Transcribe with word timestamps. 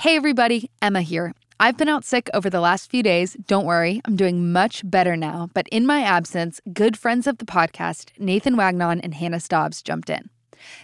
Hey, 0.00 0.16
everybody, 0.16 0.70
Emma 0.80 1.02
here. 1.02 1.34
I've 1.60 1.76
been 1.76 1.90
out 1.90 2.06
sick 2.06 2.30
over 2.32 2.48
the 2.48 2.62
last 2.62 2.90
few 2.90 3.02
days. 3.02 3.36
Don't 3.46 3.66
worry, 3.66 4.00
I'm 4.06 4.16
doing 4.16 4.50
much 4.50 4.80
better 4.82 5.14
now. 5.14 5.50
But 5.52 5.68
in 5.68 5.84
my 5.84 6.00
absence, 6.00 6.58
good 6.72 6.96
friends 6.96 7.26
of 7.26 7.36
the 7.36 7.44
podcast, 7.44 8.08
Nathan 8.18 8.56
Wagnon 8.56 9.02
and 9.02 9.12
Hannah 9.12 9.40
Staubs, 9.40 9.82
jumped 9.82 10.08
in. 10.08 10.30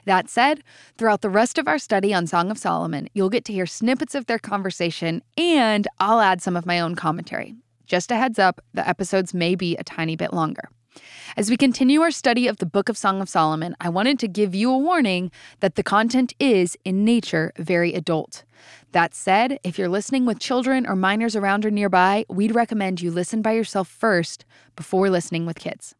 That 0.04 0.28
said, 0.28 0.62
throughout 0.98 1.22
the 1.22 1.30
rest 1.30 1.56
of 1.56 1.66
our 1.66 1.78
study 1.78 2.12
on 2.12 2.26
Song 2.26 2.50
of 2.50 2.58
Solomon, 2.58 3.08
you'll 3.14 3.30
get 3.30 3.46
to 3.46 3.54
hear 3.54 3.64
snippets 3.64 4.14
of 4.14 4.26
their 4.26 4.38
conversation, 4.38 5.22
and 5.38 5.88
I'll 5.98 6.20
add 6.20 6.42
some 6.42 6.54
of 6.54 6.66
my 6.66 6.78
own 6.78 6.94
commentary. 6.94 7.54
Just 7.86 8.10
a 8.10 8.16
heads 8.16 8.38
up, 8.38 8.60
the 8.74 8.86
episodes 8.86 9.32
may 9.32 9.54
be 9.54 9.76
a 9.76 9.82
tiny 9.82 10.16
bit 10.16 10.34
longer. 10.34 10.68
As 11.36 11.50
we 11.50 11.56
continue 11.56 12.00
our 12.00 12.10
study 12.10 12.46
of 12.46 12.56
the 12.56 12.66
Book 12.66 12.88
of 12.88 12.96
Song 12.96 13.20
of 13.20 13.28
Solomon, 13.28 13.76
I 13.80 13.88
wanted 13.88 14.18
to 14.20 14.28
give 14.28 14.54
you 14.54 14.70
a 14.70 14.78
warning 14.78 15.30
that 15.60 15.74
the 15.74 15.82
content 15.82 16.32
is, 16.40 16.76
in 16.84 17.04
nature, 17.04 17.52
very 17.58 17.92
adult. 17.94 18.44
That 18.92 19.14
said, 19.14 19.58
if 19.62 19.78
you're 19.78 19.88
listening 19.88 20.24
with 20.24 20.38
children 20.38 20.86
or 20.86 20.96
minors 20.96 21.36
around 21.36 21.66
or 21.66 21.70
nearby, 21.70 22.24
we'd 22.28 22.54
recommend 22.54 23.02
you 23.02 23.10
listen 23.10 23.42
by 23.42 23.52
yourself 23.52 23.88
first 23.88 24.44
before 24.74 25.10
listening 25.10 25.44
with 25.44 25.58
kids. 25.58 25.94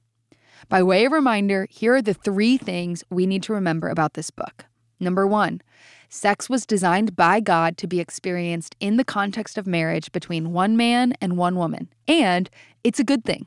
By 0.69 0.83
way 0.83 1.05
of 1.05 1.13
reminder, 1.13 1.67
here 1.71 1.95
are 1.95 2.03
the 2.03 2.15
three 2.15 2.57
things 2.57 3.05
we 3.11 3.27
need 3.27 3.43
to 3.45 3.53
remember 3.53 3.89
about 3.89 4.15
this 4.15 4.31
book. 4.31 4.65
Number 4.99 5.27
one, 5.27 5.61
sex 6.09 6.49
was 6.49 6.65
designed 6.65 7.15
by 7.15 7.41
God 7.41 7.77
to 7.79 7.87
be 7.87 8.01
experienced 8.01 8.75
in 8.81 8.97
the 8.97 9.05
context 9.05 9.59
of 9.59 9.67
marriage 9.67 10.11
between 10.13 10.53
one 10.53 10.77
man 10.77 11.13
and 11.21 11.37
one 11.37 11.57
woman, 11.57 11.89
and 12.09 12.49
it's 12.83 12.99
a 12.99 13.05
good 13.05 13.25
thing. 13.25 13.47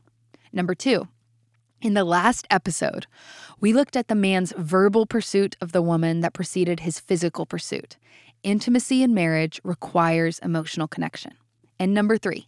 Number 0.53 0.75
two, 0.75 1.07
in 1.81 1.93
the 1.93 2.03
last 2.03 2.45
episode, 2.49 3.07
we 3.59 3.73
looked 3.73 3.95
at 3.95 4.07
the 4.07 4.15
man's 4.15 4.53
verbal 4.57 5.05
pursuit 5.05 5.55
of 5.61 5.71
the 5.71 5.81
woman 5.81 6.21
that 6.21 6.33
preceded 6.33 6.81
his 6.81 6.99
physical 6.99 7.45
pursuit. 7.45 7.97
Intimacy 8.43 9.03
in 9.03 9.13
marriage 9.13 9.59
requires 9.63 10.39
emotional 10.39 10.87
connection. 10.87 11.33
And 11.79 11.93
number 11.93 12.17
three, 12.17 12.47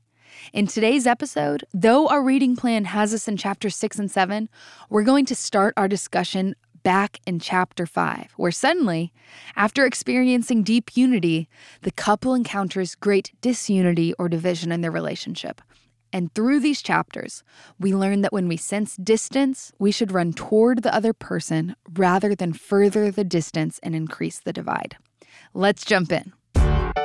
in 0.53 0.67
today's 0.67 1.05
episode, 1.05 1.63
though 1.73 2.07
our 2.07 2.23
reading 2.23 2.55
plan 2.55 2.85
has 2.85 3.13
us 3.13 3.27
in 3.27 3.37
chapter 3.37 3.69
six 3.69 3.99
and 3.99 4.09
seven, 4.09 4.49
we're 4.89 5.03
going 5.03 5.25
to 5.25 5.35
start 5.35 5.73
our 5.77 5.87
discussion 5.87 6.55
back 6.83 7.19
in 7.27 7.39
chapter 7.39 7.85
five, 7.85 8.31
where 8.37 8.51
suddenly, 8.51 9.13
after 9.55 9.85
experiencing 9.85 10.63
deep 10.63 10.97
unity, 10.97 11.47
the 11.83 11.91
couple 11.91 12.33
encounters 12.33 12.95
great 12.95 13.31
disunity 13.41 14.13
or 14.17 14.27
division 14.27 14.71
in 14.71 14.81
their 14.81 14.91
relationship. 14.91 15.61
And 16.13 16.33
through 16.33 16.59
these 16.59 16.81
chapters, 16.81 17.43
we 17.79 17.95
learn 17.95 18.21
that 18.21 18.33
when 18.33 18.47
we 18.47 18.57
sense 18.57 18.95
distance, 18.97 19.71
we 19.79 19.91
should 19.91 20.11
run 20.11 20.33
toward 20.33 20.83
the 20.83 20.93
other 20.93 21.13
person 21.13 21.75
rather 21.93 22.35
than 22.35 22.53
further 22.53 23.11
the 23.11 23.23
distance 23.23 23.79
and 23.81 23.95
increase 23.95 24.39
the 24.39 24.53
divide. 24.53 24.97
Let's 25.53 25.85
jump 25.85 26.11
in. 26.11 26.33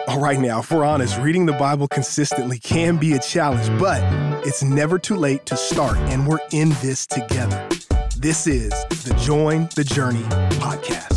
All 0.08 0.20
right, 0.20 0.38
now, 0.38 0.60
if 0.60 0.70
we're 0.70 0.84
honest, 0.84 1.18
reading 1.18 1.46
the 1.46 1.52
Bible 1.52 1.88
consistently 1.88 2.58
can 2.58 2.96
be 2.96 3.14
a 3.14 3.18
challenge, 3.18 3.68
but 3.80 4.00
it's 4.46 4.62
never 4.62 4.98
too 4.98 5.16
late 5.16 5.44
to 5.46 5.56
start, 5.56 5.96
and 5.96 6.26
we're 6.26 6.38
in 6.52 6.70
this 6.80 7.06
together. 7.06 7.68
This 8.16 8.46
is 8.46 8.70
the 9.04 9.14
Join 9.20 9.68
the 9.74 9.84
Journey 9.84 10.22
podcast. 10.60 11.15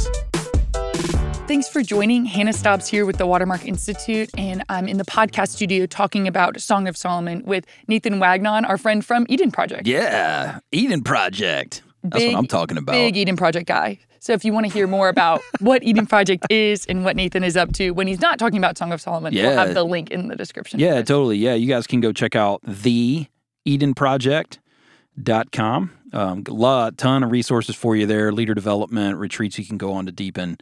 Thanks 1.50 1.68
for 1.68 1.82
joining. 1.82 2.26
Hannah 2.26 2.54
Staubs 2.54 2.88
here 2.88 3.08
with 3.08 3.18
the 3.18 3.26
Watermark 3.26 3.66
Institute, 3.66 4.30
and 4.38 4.64
I'm 4.70 4.88
in 4.88 5.00
the 5.00 5.04
podcast 5.04 5.48
studio 5.48 5.88
talking 5.88 6.28
about 6.28 6.62
Song 6.62 6.88
of 6.88 6.96
Solomon 6.96 7.42
with 7.44 7.66
Nathan 7.88 8.20
Wagnon, 8.20 8.66
our 8.66 8.78
friend 8.78 9.04
from 9.04 9.26
Eden 9.30 9.50
Project. 9.50 9.88
Yeah, 9.88 10.60
Eden 10.72 11.02
Project. 11.02 11.82
That's 12.04 12.24
Big- 12.24 12.34
what 12.34 12.38
I'm 12.38 12.46
talking 12.46 12.78
about. 12.78 12.92
Big 12.92 13.18
Eden 13.18 13.36
Project 13.36 13.68
guy. 13.68 13.98
So 14.20 14.34
if 14.34 14.46
you 14.46 14.54
want 14.54 14.68
to 14.68 14.72
hear 14.72 14.86
more 14.86 15.10
about 15.10 15.42
what 15.60 15.82
Eden 15.82 16.06
Project 16.06 16.46
is 16.52 16.86
and 16.86 17.04
what 17.04 17.16
Nathan 17.16 17.44
is 17.44 17.58
up 17.58 17.74
to 17.74 17.96
when 17.96 18.06
he's 18.06 18.22
not 18.22 18.38
talking 18.38 18.60
about 18.60 18.78
Song 18.78 18.92
of 18.92 19.02
Solomon, 19.02 19.34
we'll 19.34 19.58
have 19.58 19.74
the 19.74 19.84
link 19.84 20.12
in 20.12 20.28
the 20.28 20.36
description. 20.36 20.80
Yeah, 20.80 20.98
totally. 20.98 21.38
Yeah, 21.38 21.56
you 21.56 21.68
guys 21.68 21.88
can 21.88 22.00
go 22.00 22.14
check 22.14 22.36
out 22.36 22.62
the 22.64 23.26
edenproject.com. 23.68 25.92
Um, 26.14 26.44
a 26.48 26.54
lot, 26.54 27.00
ton 27.00 27.24
of 27.24 27.32
resources 27.32 27.76
for 27.76 27.96
you 27.96 28.06
there, 28.06 28.32
leader 28.32 28.54
development, 28.54 29.18
retreats 29.18 29.58
you 29.58 29.66
can 29.66 29.80
go 29.80 29.94
on 29.94 30.06
to 30.06 30.12
deepen 30.12 30.60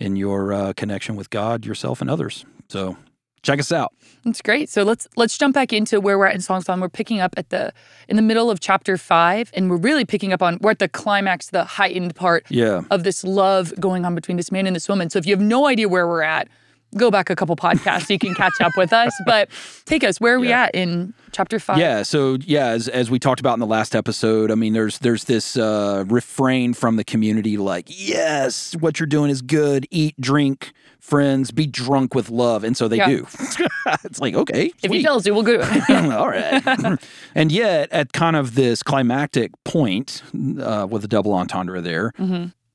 in 0.00 0.16
your 0.16 0.52
uh, 0.52 0.72
connection 0.72 1.14
with 1.14 1.30
God, 1.30 1.64
yourself, 1.64 2.00
and 2.00 2.10
others. 2.10 2.44
So 2.68 2.96
check 3.42 3.60
us 3.60 3.70
out. 3.70 3.92
That's 4.24 4.42
great. 4.42 4.68
So 4.68 4.82
let's 4.82 5.06
let's 5.16 5.38
jump 5.38 5.54
back 5.54 5.72
into 5.72 6.00
where 6.00 6.18
we're 6.18 6.26
at 6.26 6.34
in 6.34 6.40
Song 6.40 6.62
of 6.66 6.80
We're 6.80 6.88
picking 6.88 7.20
up 7.20 7.34
at 7.36 7.50
the 7.50 7.72
in 8.08 8.16
the 8.16 8.22
middle 8.22 8.50
of 8.50 8.60
chapter 8.60 8.96
five, 8.96 9.50
and 9.54 9.70
we're 9.70 9.76
really 9.76 10.04
picking 10.04 10.32
up 10.32 10.42
on 10.42 10.58
we're 10.60 10.72
at 10.72 10.78
the 10.78 10.88
climax, 10.88 11.50
the 11.50 11.64
heightened 11.64 12.14
part 12.16 12.44
Yeah. 12.50 12.82
of 12.90 13.04
this 13.04 13.22
love 13.22 13.72
going 13.78 14.04
on 14.04 14.14
between 14.14 14.36
this 14.36 14.50
man 14.50 14.66
and 14.66 14.74
this 14.74 14.88
woman. 14.88 15.10
So 15.10 15.18
if 15.18 15.26
you 15.26 15.34
have 15.34 15.44
no 15.44 15.66
idea 15.66 15.88
where 15.88 16.06
we're 16.08 16.22
at, 16.22 16.48
go 16.96 17.10
back 17.10 17.30
a 17.30 17.36
couple 17.36 17.54
podcasts 17.56 18.06
so 18.06 18.12
you 18.14 18.18
can 18.18 18.34
catch 18.34 18.60
up 18.60 18.72
with 18.76 18.92
us. 18.92 19.12
But 19.26 19.48
take 19.84 20.02
us 20.04 20.20
where 20.20 20.34
are 20.34 20.40
we 20.40 20.52
at 20.52 20.74
in 20.74 21.14
chapter 21.32 21.58
five? 21.58 21.78
Yeah, 21.78 22.02
so 22.02 22.36
yeah, 22.40 22.66
as 22.68 22.88
as 22.88 23.10
we 23.10 23.18
talked 23.18 23.40
about 23.40 23.54
in 23.54 23.60
the 23.60 23.66
last 23.66 23.94
episode, 23.94 24.50
I 24.50 24.54
mean, 24.54 24.72
there's 24.72 24.98
there's 24.98 25.24
this 25.24 25.56
uh, 25.56 26.04
refrain 26.08 26.74
from 26.74 26.96
the 26.96 27.04
community 27.04 27.56
like, 27.56 27.86
yes, 27.88 28.74
what 28.80 28.98
you're 29.00 29.06
doing 29.06 29.30
is 29.30 29.42
good. 29.42 29.86
Eat, 29.90 30.20
drink, 30.20 30.72
friends, 30.98 31.50
be 31.50 31.66
drunk 31.66 32.14
with 32.14 32.30
love, 32.30 32.64
and 32.64 32.76
so 32.76 32.88
they 32.88 32.96
Yeah. 32.96 33.08
do. 33.08 33.26
it's 34.04 34.20
like 34.20 34.34
okay, 34.34 34.66
If 34.66 34.82
he 34.82 34.88
sweet. 34.88 35.02
tells 35.02 35.26
you, 35.26 35.34
we'll 35.34 35.42
go. 35.42 35.60
All 36.16 36.28
right. 36.28 36.98
and 37.34 37.52
yet, 37.52 37.90
at 37.92 38.12
kind 38.12 38.36
of 38.36 38.54
this 38.54 38.82
climactic 38.82 39.52
point 39.64 40.22
uh, 40.60 40.86
with 40.90 41.04
a 41.04 41.08
double 41.08 41.32
entendre 41.34 41.80
there, 41.80 42.12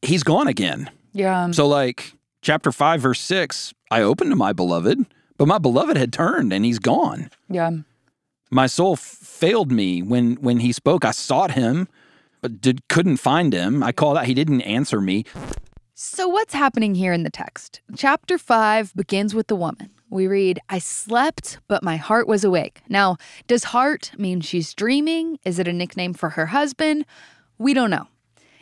he's 0.02 0.24
gone 0.24 0.48
again. 0.48 0.90
yeah. 1.14 1.52
So, 1.52 1.68
like 1.68 2.14
chapter 2.46 2.72
five, 2.72 3.02
verse 3.02 3.20
six, 3.20 3.74
I 3.92 4.02
opened 4.02 4.30
to 4.30 4.36
my 4.36 4.54
beloved, 4.54 5.06
but 5.38 5.48
my 5.48 5.58
beloved 5.58 5.98
had 5.98 6.14
turned 6.14 6.54
and 6.54 6.64
he's 6.64 6.80
gone. 6.80 7.30
Yeah. 7.50 7.72
My 8.52 8.68
soul 8.68 8.94
f- 8.94 9.00
failed 9.00 9.72
me 9.72 10.02
when 10.02 10.36
when 10.36 10.60
he 10.60 10.72
spoke. 10.72 11.04
I 11.04 11.12
sought 11.12 11.52
him, 11.52 11.90
but 12.42 12.62
did 12.62 12.88
couldn't 12.88 13.18
find 13.18 13.52
him. 13.52 13.84
I 13.84 13.92
called 13.92 14.18
out. 14.18 14.28
He 14.28 14.36
didn't 14.36 14.62
answer 14.62 15.02
me. 15.02 15.26
So, 15.96 16.28
what's 16.28 16.54
happening 16.54 16.96
here 16.96 17.14
in 17.14 17.24
the 17.24 17.30
text? 17.30 17.82
Chapter 17.96 18.38
5 18.38 18.94
begins 18.96 19.34
with 19.34 19.48
the 19.48 19.56
woman. 19.56 19.92
We 20.10 20.28
read, 20.28 20.60
I 20.70 20.78
slept, 20.78 21.60
but 21.68 21.84
my 21.84 21.96
heart 21.96 22.28
was 22.28 22.44
awake. 22.44 22.82
Now, 22.90 23.18
does 23.48 23.66
heart 23.66 24.12
mean 24.18 24.42
she's 24.42 24.74
dreaming? 24.74 25.40
Is 25.46 25.58
it 25.58 25.70
a 25.70 25.74
nickname 25.74 26.14
for 26.14 26.32
her 26.32 26.48
husband? 26.48 27.06
We 27.58 27.74
don't 27.74 27.90
know. 27.90 28.08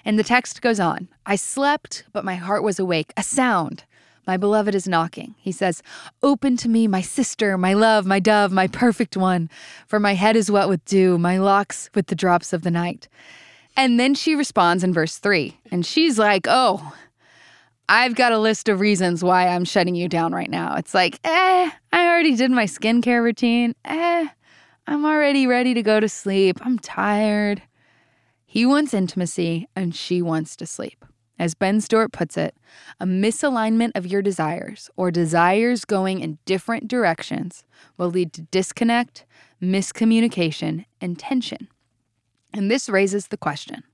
And 0.05 0.19
the 0.19 0.23
text 0.23 0.61
goes 0.61 0.79
on 0.79 1.07
I 1.25 1.35
slept, 1.35 2.03
but 2.11 2.25
my 2.25 2.35
heart 2.35 2.63
was 2.63 2.79
awake. 2.79 3.13
A 3.17 3.23
sound. 3.23 3.83
My 4.25 4.37
beloved 4.37 4.73
is 4.73 4.87
knocking. 4.87 5.35
He 5.37 5.51
says, 5.51 5.83
Open 6.21 6.55
to 6.57 6.69
me, 6.69 6.87
my 6.87 7.01
sister, 7.01 7.57
my 7.57 7.73
love, 7.73 8.05
my 8.05 8.19
dove, 8.19 8.51
my 8.51 8.67
perfect 8.67 9.17
one. 9.17 9.49
For 9.85 9.99
my 9.99 10.13
head 10.13 10.35
is 10.35 10.49
wet 10.49 10.69
with 10.69 10.85
dew, 10.85 11.17
my 11.17 11.37
locks 11.37 11.89
with 11.93 12.07
the 12.07 12.15
drops 12.15 12.53
of 12.53 12.61
the 12.61 12.71
night. 12.71 13.09
And 13.75 13.99
then 13.99 14.13
she 14.13 14.35
responds 14.35 14.83
in 14.83 14.93
verse 14.93 15.17
3, 15.17 15.59
and 15.71 15.85
she's 15.85 16.19
like, 16.19 16.45
Oh, 16.47 16.93
I've 17.89 18.15
got 18.15 18.31
a 18.31 18.39
list 18.39 18.69
of 18.69 18.79
reasons 18.79 19.23
why 19.23 19.47
I'm 19.47 19.65
shutting 19.65 19.95
you 19.95 20.07
down 20.07 20.33
right 20.33 20.49
now. 20.49 20.75
It's 20.75 20.93
like, 20.93 21.19
eh, 21.23 21.69
I 21.91 22.07
already 22.07 22.35
did 22.35 22.49
my 22.49 22.65
skincare 22.65 23.21
routine. 23.21 23.75
Eh, 23.83 24.27
I'm 24.87 25.05
already 25.05 25.47
ready 25.47 25.73
to 25.73 25.83
go 25.83 25.99
to 25.99 26.07
sleep. 26.07 26.59
I'm 26.61 26.79
tired. 26.79 27.61
He 28.53 28.67
wants 28.67 28.93
intimacy 28.93 29.67
and 29.75 29.95
she 29.95 30.21
wants 30.21 30.55
to 30.57 30.67
sleep. 30.67 31.03
As 31.39 31.55
Ben 31.55 31.81
Stuart 31.81 32.11
puts 32.11 32.37
it, 32.37 32.55
a 32.99 33.05
misalignment 33.07 33.93
of 33.95 34.05
your 34.05 34.21
desires 34.21 34.91
or 34.95 35.09
desires 35.09 35.85
going 35.85 36.19
in 36.19 36.37
different 36.45 36.87
directions 36.87 37.63
will 37.97 38.11
lead 38.11 38.31
to 38.33 38.43
disconnect, 38.51 39.25
miscommunication, 39.59 40.85
and 41.01 41.17
tension. 41.17 41.67
And 42.53 42.69
this 42.69 42.89
raises 42.89 43.29
the 43.29 43.37
question 43.37 43.85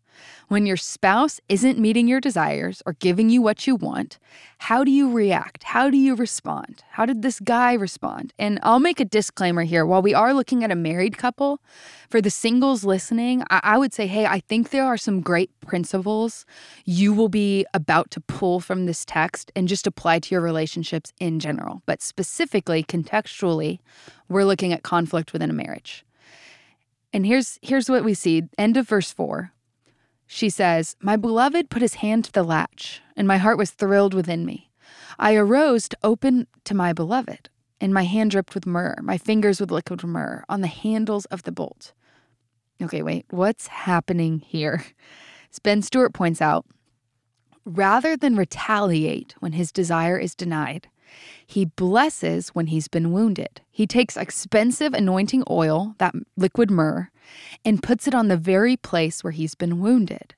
when 0.49 0.65
your 0.65 0.77
spouse 0.77 1.39
isn't 1.47 1.77
meeting 1.77 2.07
your 2.07 2.19
desires 2.19 2.81
or 2.85 2.93
giving 2.93 3.29
you 3.29 3.39
what 3.41 3.67
you 3.67 3.75
want, 3.75 4.17
how 4.57 4.83
do 4.83 4.89
you 4.89 5.11
react? 5.11 5.63
How 5.63 5.91
do 5.91 5.97
you 5.97 6.15
respond? 6.15 6.83
How 6.89 7.05
did 7.05 7.21
this 7.21 7.39
guy 7.39 7.73
respond? 7.73 8.33
And 8.39 8.59
I'll 8.63 8.79
make 8.79 8.99
a 8.99 9.05
disclaimer 9.05 9.63
here. 9.63 9.85
While 9.85 10.01
we 10.01 10.15
are 10.15 10.33
looking 10.33 10.63
at 10.63 10.71
a 10.71 10.75
married 10.75 11.19
couple, 11.19 11.61
for 12.09 12.19
the 12.19 12.31
singles 12.31 12.83
listening, 12.83 13.43
I, 13.51 13.59
I 13.63 13.77
would 13.77 13.93
say, 13.93 14.07
hey, 14.07 14.25
I 14.25 14.39
think 14.39 14.71
there 14.71 14.83
are 14.85 14.97
some 14.97 15.21
great 15.21 15.51
principles 15.61 16.47
you 16.83 17.13
will 17.13 17.29
be 17.29 17.65
about 17.75 18.09
to 18.11 18.19
pull 18.21 18.59
from 18.59 18.87
this 18.87 19.05
text 19.05 19.51
and 19.55 19.67
just 19.67 19.85
apply 19.85 20.17
to 20.19 20.33
your 20.33 20.41
relationships 20.41 21.13
in 21.19 21.39
general. 21.39 21.83
But 21.85 22.01
specifically, 22.01 22.83
contextually, 22.83 23.79
we're 24.27 24.45
looking 24.45 24.73
at 24.73 24.81
conflict 24.81 25.31
within 25.31 25.51
a 25.51 25.53
marriage. 25.53 26.03
And 27.13 27.25
here's 27.25 27.59
here's 27.61 27.89
what 27.89 28.03
we 28.03 28.13
see. 28.15 28.43
End 28.57 28.77
of 28.77 28.87
verse 28.87 29.11
4. 29.11 29.51
She 30.31 30.51
says, 30.51 30.95
My 31.01 31.15
beloved 31.15 31.71
put 31.71 31.81
his 31.81 31.95
hand 31.95 32.25
to 32.25 32.31
the 32.31 32.43
latch, 32.43 33.01
and 33.17 33.27
my 33.27 33.37
heart 33.37 33.57
was 33.57 33.71
thrilled 33.71 34.13
within 34.13 34.45
me. 34.45 34.69
I 35.17 35.33
arose 35.33 35.89
to 35.89 35.97
open 36.03 36.45
to 36.65 36.75
my 36.75 36.93
beloved, 36.93 37.49
and 37.81 37.91
my 37.91 38.03
hand 38.03 38.29
dripped 38.29 38.53
with 38.53 38.67
myrrh, 38.67 38.95
my 39.01 39.17
fingers 39.17 39.59
with 39.59 39.71
liquid 39.71 40.03
myrrh 40.03 40.43
on 40.47 40.61
the 40.61 40.67
handles 40.67 41.25
of 41.25 41.43
the 41.43 41.51
bolt. 41.51 41.93
Okay, 42.79 43.01
wait, 43.01 43.25
what's 43.31 43.67
happening 43.67 44.37
here? 44.39 44.85
As 45.51 45.57
Ben 45.57 45.81
Stuart 45.81 46.13
points 46.13 46.43
out, 46.43 46.63
rather 47.65 48.15
than 48.15 48.35
retaliate 48.35 49.33
when 49.39 49.53
his 49.53 49.71
desire 49.71 50.19
is 50.19 50.35
denied, 50.35 50.89
He 51.45 51.65
blesses 51.65 52.49
when 52.49 52.67
he's 52.67 52.87
been 52.87 53.11
wounded. 53.11 53.61
He 53.71 53.87
takes 53.87 54.17
expensive 54.17 54.93
anointing 54.93 55.43
oil, 55.49 55.95
that 55.97 56.13
liquid 56.37 56.69
myrrh, 56.69 57.09
and 57.65 57.81
puts 57.81 58.07
it 58.07 58.15
on 58.15 58.27
the 58.27 58.37
very 58.37 58.77
place 58.77 59.23
where 59.23 59.31
he's 59.31 59.55
been 59.55 59.79
wounded. 59.79 60.35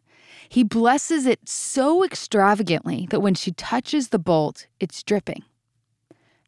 He 0.47 0.63
blesses 0.63 1.25
it 1.25 1.47
so 1.47 2.03
extravagantly 2.03 3.07
that 3.09 3.21
when 3.21 3.35
she 3.35 3.51
touches 3.51 4.09
the 4.09 4.19
bolt, 4.19 4.67
it's 4.79 5.03
dripping. 5.03 5.43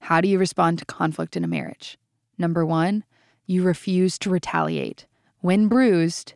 How 0.01 0.19
do 0.19 0.27
you 0.27 0.37
respond 0.37 0.79
to 0.79 0.85
conflict 0.85 1.37
in 1.37 1.43
a 1.45 1.47
marriage? 1.47 1.97
Number 2.37 2.65
one, 2.65 3.05
you 3.45 3.63
refuse 3.63 4.17
to 4.19 4.29
retaliate. 4.29 5.05
When 5.39 5.67
bruised, 5.67 6.33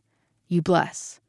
you 0.48 0.62
bless. 0.62 1.19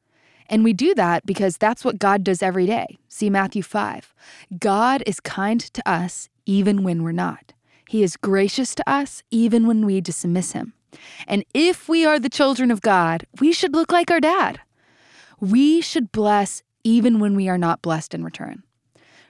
And 0.49 0.65
we 0.65 0.73
do 0.73 0.95
that 0.95 1.27
because 1.27 1.57
that's 1.57 1.85
what 1.85 1.99
God 1.99 2.25
does 2.25 2.43
every 2.43 2.67
day. 2.67 2.99
See 3.09 3.29
Matthew 3.29 3.63
5. 3.63 4.15
God 4.59 5.03
is 5.07 5.21
kind 5.21 5.61
to 5.61 5.89
us 5.89 6.29
even 6.49 6.83
when 6.83 7.03
we're 7.05 7.12
not. 7.12 7.53
He 7.89 8.03
is 8.03 8.17
gracious 8.17 8.75
to 8.75 8.91
us 8.91 9.23
even 9.31 9.67
when 9.67 9.85
we 9.85 10.00
dismiss 10.00 10.53
him. 10.53 10.73
And 11.27 11.45
if 11.55 11.89
we 11.89 12.06
are 12.06 12.19
the 12.19 12.31
children 12.31 12.71
of 12.71 12.81
God, 12.81 13.27
we 13.39 13.53
should 13.53 13.75
look 13.75 13.93
like 13.93 14.11
our 14.11 14.19
dad. 14.19 14.61
We 15.39 15.83
should 15.83 16.11
bless 16.11 16.62
even 16.83 17.21
when 17.21 17.37
we 17.37 17.49
are 17.49 17.59
not 17.59 17.83
blessed 17.83 18.15
in 18.15 18.25
return. 18.25 18.62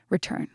Return. 0.09 0.49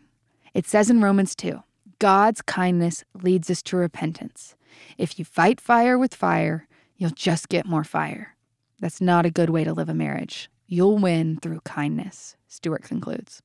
It 0.54 0.66
says 0.66 0.88
in 0.88 1.02
Romans 1.02 1.34
2 1.34 1.62
God's 1.98 2.40
kindness 2.42 3.04
leads 3.22 3.50
us 3.50 3.62
to 3.64 3.76
repentance. 3.76 4.56
If 4.96 5.18
you 5.18 5.24
fight 5.24 5.60
fire 5.60 5.98
with 5.98 6.14
fire, 6.14 6.66
you'll 6.96 7.10
just 7.10 7.48
get 7.48 7.66
more 7.66 7.84
fire. 7.84 8.36
That's 8.80 9.00
not 9.00 9.26
a 9.26 9.30
good 9.30 9.50
way 9.50 9.64
to 9.64 9.72
live 9.72 9.88
a 9.90 9.94
marriage. 9.94 10.50
You'll 10.66 10.98
win 10.98 11.38
through 11.40 11.60
kindness, 11.60 12.36
Stuart 12.48 12.84
concludes. 12.84 13.42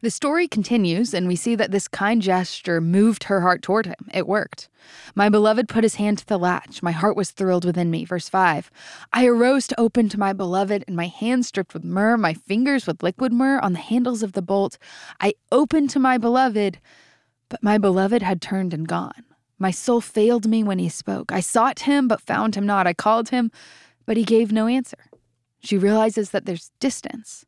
The 0.00 0.10
story 0.10 0.48
continues, 0.48 1.14
and 1.14 1.28
we 1.28 1.36
see 1.36 1.54
that 1.54 1.70
this 1.70 1.88
kind 1.88 2.22
gesture 2.22 2.80
moved 2.80 3.24
her 3.24 3.40
heart 3.40 3.62
toward 3.62 3.86
him. 3.86 4.08
It 4.12 4.26
worked. 4.26 4.68
My 5.14 5.28
beloved 5.28 5.68
put 5.68 5.84
his 5.84 5.96
hand 5.96 6.18
to 6.18 6.26
the 6.26 6.38
latch. 6.38 6.82
My 6.82 6.92
heart 6.92 7.16
was 7.16 7.30
thrilled 7.30 7.64
within 7.64 7.90
me. 7.90 8.04
Verse 8.04 8.28
5 8.28 8.70
I 9.12 9.26
arose 9.26 9.66
to 9.68 9.80
open 9.80 10.08
to 10.08 10.18
my 10.18 10.32
beloved, 10.32 10.84
and 10.86 10.96
my 10.96 11.06
hands 11.06 11.50
dripped 11.50 11.74
with 11.74 11.84
myrrh, 11.84 12.16
my 12.16 12.34
fingers 12.34 12.86
with 12.86 13.02
liquid 13.02 13.32
myrrh 13.32 13.60
on 13.60 13.72
the 13.72 13.78
handles 13.78 14.22
of 14.22 14.32
the 14.32 14.42
bolt. 14.42 14.78
I 15.20 15.34
opened 15.52 15.90
to 15.90 15.98
my 15.98 16.18
beloved, 16.18 16.78
but 17.48 17.62
my 17.62 17.78
beloved 17.78 18.22
had 18.22 18.40
turned 18.40 18.72
and 18.72 18.86
gone. 18.86 19.24
My 19.58 19.70
soul 19.70 20.00
failed 20.00 20.48
me 20.48 20.62
when 20.62 20.78
he 20.78 20.88
spoke. 20.88 21.30
I 21.30 21.40
sought 21.40 21.80
him, 21.80 22.08
but 22.08 22.22
found 22.22 22.54
him 22.54 22.64
not. 22.64 22.86
I 22.86 22.94
called 22.94 23.28
him, 23.28 23.50
but 24.06 24.16
he 24.16 24.24
gave 24.24 24.50
no 24.50 24.66
answer. 24.66 24.96
She 25.62 25.76
realizes 25.76 26.30
that 26.30 26.46
there's 26.46 26.70
distance. 26.80 27.44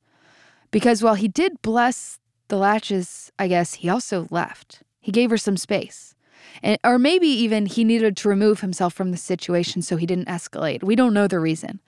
Because 0.72 1.02
while 1.02 1.14
he 1.14 1.28
did 1.28 1.62
bless 1.62 2.18
the 2.48 2.56
latches, 2.56 3.30
I 3.38 3.46
guess, 3.46 3.74
he 3.74 3.88
also 3.88 4.26
left. 4.30 4.82
He 5.00 5.12
gave 5.12 5.30
her 5.30 5.38
some 5.38 5.56
space. 5.56 6.14
And, 6.62 6.78
or 6.84 6.98
maybe 6.98 7.28
even 7.28 7.66
he 7.66 7.84
needed 7.84 8.16
to 8.18 8.28
remove 8.28 8.60
himself 8.60 8.92
from 8.92 9.10
the 9.12 9.16
situation 9.16 9.80
so 9.82 9.96
he 9.96 10.06
didn't 10.06 10.28
escalate. 10.28 10.82
We 10.82 10.96
don't 10.96 11.14
know 11.14 11.28
the 11.28 11.38
reason. 11.38 11.80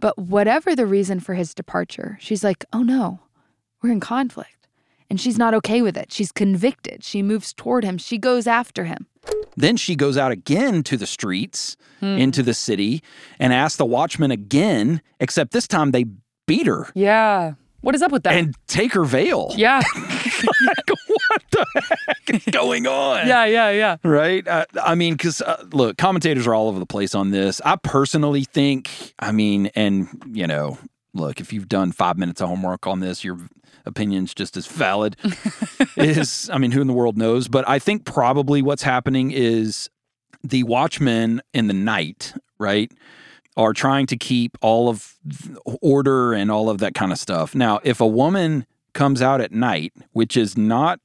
But 0.00 0.18
whatever 0.18 0.74
the 0.74 0.86
reason 0.86 1.20
for 1.20 1.34
his 1.34 1.54
departure, 1.54 2.16
she's 2.20 2.42
like, 2.42 2.64
oh 2.72 2.82
no, 2.82 3.20
we're 3.82 3.90
in 3.92 4.00
conflict. 4.00 4.66
And 5.10 5.20
she's 5.20 5.36
not 5.38 5.54
okay 5.54 5.82
with 5.82 5.96
it. 5.96 6.12
She's 6.12 6.32
convicted. 6.32 7.04
She 7.04 7.20
moves 7.22 7.52
toward 7.52 7.84
him. 7.84 7.98
She 7.98 8.16
goes 8.16 8.46
after 8.46 8.84
him. 8.84 9.06
Then 9.56 9.76
she 9.76 9.96
goes 9.96 10.16
out 10.16 10.32
again 10.32 10.82
to 10.84 10.96
the 10.96 11.06
streets, 11.06 11.76
Hmm. 11.98 12.16
into 12.16 12.42
the 12.42 12.54
city, 12.54 13.02
and 13.38 13.52
asks 13.52 13.76
the 13.76 13.84
watchman 13.84 14.30
again, 14.30 15.02
except 15.18 15.52
this 15.52 15.68
time 15.68 15.90
they 15.90 16.06
beat 16.46 16.66
her 16.66 16.88
Yeah. 16.94 17.54
What 17.82 17.94
is 17.94 18.02
up 18.02 18.12
with 18.12 18.24
that? 18.24 18.34
and 18.34 18.54
take 18.66 18.92
her 18.92 19.04
veil. 19.04 19.52
yeah. 19.56 19.80
Like, 20.66 20.90
what 21.06 21.42
the 21.50 21.66
heck 22.06 22.34
is 22.34 22.44
going 22.52 22.86
on? 22.86 23.26
yeah, 23.26 23.44
yeah, 23.44 23.70
yeah. 23.70 23.96
Right? 24.02 24.46
Uh, 24.46 24.64
I 24.82 24.94
mean, 24.94 25.14
because 25.14 25.42
uh, 25.42 25.64
look, 25.72 25.98
commentators 25.98 26.46
are 26.46 26.54
all 26.54 26.68
over 26.68 26.78
the 26.78 26.86
place 26.86 27.14
on 27.14 27.30
this. 27.30 27.60
I 27.64 27.76
personally 27.76 28.44
think, 28.44 29.14
I 29.18 29.32
mean, 29.32 29.70
and, 29.74 30.08
you 30.30 30.46
know, 30.46 30.78
look, 31.14 31.40
if 31.40 31.52
you've 31.52 31.68
done 31.68 31.92
five 31.92 32.16
minutes 32.18 32.40
of 32.40 32.48
homework 32.48 32.86
on 32.86 33.00
this, 33.00 33.22
your 33.24 33.38
opinion's 33.86 34.34
just 34.34 34.56
as 34.56 34.66
valid. 34.66 35.16
is, 35.96 36.48
I 36.52 36.58
mean, 36.58 36.70
who 36.72 36.80
in 36.80 36.86
the 36.86 36.92
world 36.94 37.16
knows? 37.16 37.48
But 37.48 37.68
I 37.68 37.78
think 37.78 38.04
probably 38.04 38.62
what's 38.62 38.82
happening 38.82 39.30
is 39.30 39.90
the 40.42 40.62
watchmen 40.64 41.42
in 41.52 41.66
the 41.66 41.74
night, 41.74 42.34
right? 42.58 42.90
Are 43.56 43.72
trying 43.72 44.06
to 44.06 44.16
keep 44.16 44.56
all 44.60 44.88
of 44.88 45.14
order 45.82 46.32
and 46.32 46.50
all 46.50 46.70
of 46.70 46.78
that 46.78 46.94
kind 46.94 47.10
of 47.12 47.18
stuff. 47.18 47.54
Now, 47.54 47.80
if 47.82 48.00
a 48.00 48.06
woman 48.06 48.64
comes 48.92 49.20
out 49.20 49.40
at 49.40 49.52
night, 49.52 49.92
which 50.12 50.36
is 50.36 50.56
not 50.56 51.00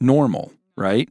normal, 0.00 0.46
mm-hmm. 0.46 0.80
right? 0.80 1.08